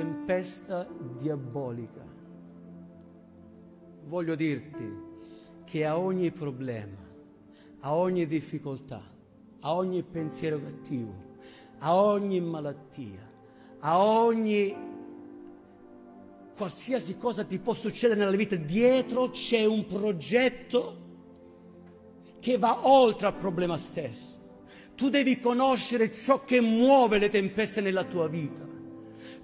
[0.00, 2.02] tempesta diabolica.
[4.04, 5.08] Voglio dirti
[5.64, 6.96] che a ogni problema,
[7.80, 9.02] a ogni difficoltà,
[9.60, 11.14] a ogni pensiero cattivo,
[11.80, 13.30] a ogni malattia,
[13.80, 14.74] a ogni
[16.56, 20.96] qualsiasi cosa ti può succedere nella vita, dietro c'è un progetto
[22.40, 24.38] che va oltre al problema stesso.
[24.94, 28.69] Tu devi conoscere ciò che muove le tempeste nella tua vita.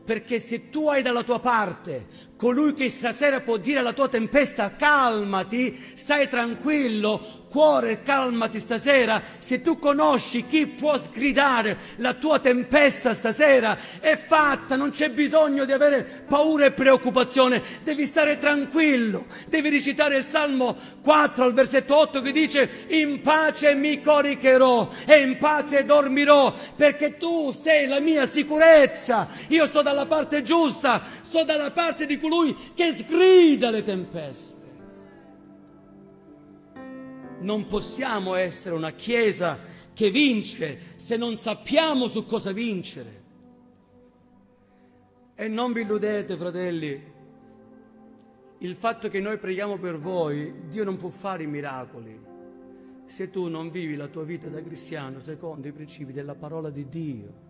[0.06, 2.06] Perché se tu hai dalla tua parte
[2.36, 9.62] colui che stasera può dire alla tua tempesta calmati, stai tranquillo, Cuore, calmati stasera, se
[9.62, 15.72] tu conosci chi può sgridare la tua tempesta stasera, è fatta, non c'è bisogno di
[15.72, 22.20] avere paura e preoccupazione, devi stare tranquillo, devi recitare il Salmo 4 al versetto 8
[22.20, 28.26] che dice in pace mi coricherò e in pace dormirò, perché tu sei la mia
[28.26, 34.64] sicurezza, io sto dalla parte giusta, sto dalla parte di colui che sgrida le tempeste.
[37.38, 39.58] Non possiamo essere una Chiesa
[39.92, 43.24] che vince se non sappiamo su cosa vincere.
[45.34, 47.14] E non vi illudete, fratelli,
[48.58, 52.34] il fatto che noi preghiamo per voi, Dio non può fare i miracoli
[53.06, 56.88] se tu non vivi la tua vita da cristiano secondo i principi della parola di
[56.88, 57.44] Dio.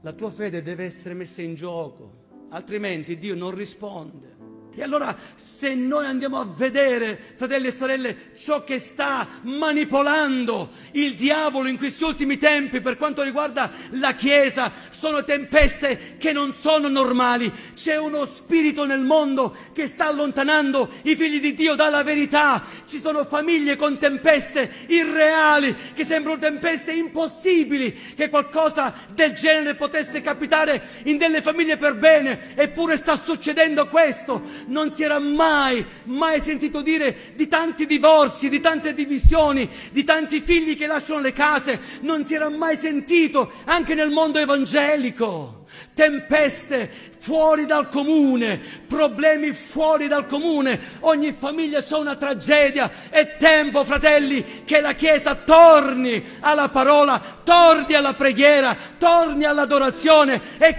[0.00, 2.22] La tua fede deve essere messa in gioco,
[2.52, 4.41] altrimenti Dio non risponde.
[4.74, 11.14] E allora se noi andiamo a vedere, fratelli e sorelle, ciò che sta manipolando il
[11.14, 16.88] diavolo in questi ultimi tempi per quanto riguarda la Chiesa, sono tempeste che non sono
[16.88, 17.52] normali.
[17.74, 22.62] C'è uno spirito nel mondo che sta allontanando i figli di Dio dalla verità.
[22.86, 30.22] Ci sono famiglie con tempeste irreali, che sembrano tempeste impossibili, che qualcosa del genere potesse
[30.22, 36.40] capitare in delle famiglie per bene, eppure sta succedendo questo non si era mai, mai
[36.40, 41.80] sentito dire di tanti divorzi, di tante divisioni, di tanti figli che lasciano le case,
[42.00, 45.61] non si era mai sentito anche nel mondo evangelico
[45.94, 53.84] tempeste fuori dal comune, problemi fuori dal comune, ogni famiglia c'è una tragedia, è tempo
[53.84, 60.76] fratelli che la Chiesa torni alla parola, torni alla preghiera, torni all'adorazione, è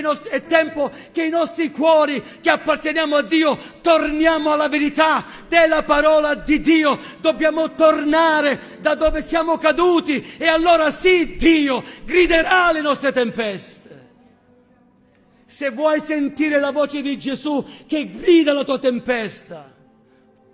[0.00, 5.82] nostri, è tempo che i nostri cuori che apparteniamo a Dio torniamo alla verità della
[5.82, 12.80] parola di Dio, dobbiamo tornare da dove siamo caduti e allora sì Dio griderà le
[12.80, 13.81] nostre tempeste.
[15.52, 19.70] Se vuoi sentire la voce di Gesù che grida la tua tempesta,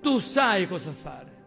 [0.02, 1.37] tu sai cosa fare.